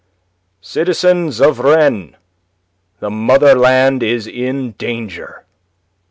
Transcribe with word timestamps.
"Citizens 0.61 1.39
of 1.39 1.59
Rennes, 1.59 2.15
the 2.99 3.11
motherland 3.11 4.01
is 4.01 4.25
in 4.25 4.71
danger!" 4.71 5.45